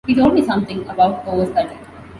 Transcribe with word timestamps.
He 0.07 0.15
told 0.15 0.33
me 0.33 0.41
something 0.41 0.81
about 0.89 1.23
overstudy. 1.27 1.77